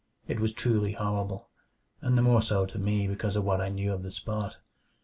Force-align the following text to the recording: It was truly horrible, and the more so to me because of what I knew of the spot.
It 0.27 0.39
was 0.39 0.51
truly 0.51 0.93
horrible, 0.93 1.51
and 2.01 2.17
the 2.17 2.23
more 2.23 2.41
so 2.41 2.65
to 2.65 2.79
me 2.79 3.07
because 3.07 3.35
of 3.35 3.43
what 3.43 3.61
I 3.61 3.69
knew 3.69 3.93
of 3.93 4.01
the 4.01 4.09
spot. 4.09 4.57